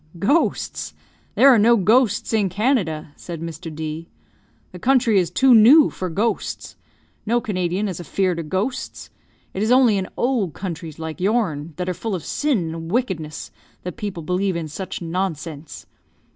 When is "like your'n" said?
10.97-11.73